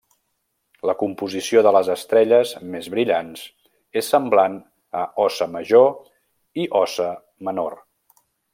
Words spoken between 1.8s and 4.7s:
estrelles més brillants és semblant